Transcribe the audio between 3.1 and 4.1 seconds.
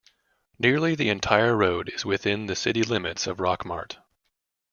of Rockmart.